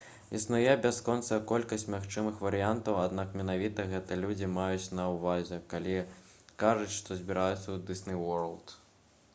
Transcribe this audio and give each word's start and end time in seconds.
існуе 0.37 0.71
бясконцая 0.83 1.37
колькасць 1.51 1.85
магчымых 1.95 2.39
варыянтаў 2.45 2.97
аднак 3.01 3.35
менавіта 3.41 3.85
гэта 3.93 4.17
людзі 4.23 4.49
маюць 4.55 4.89
на 5.01 5.05
ўвазе 5.17 5.61
калі 5.75 5.95
кажуць 6.65 6.93
што 6.97 7.21
«збіраюцца 7.23 7.61
ў 7.61 7.77
дысней 7.91 8.17
уорлд» 8.25 8.77